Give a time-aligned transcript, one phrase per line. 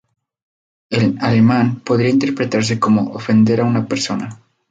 [0.89, 4.41] En alemán podría interpretarse como "ofender a una persona".